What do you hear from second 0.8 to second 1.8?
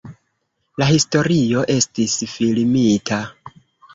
La historio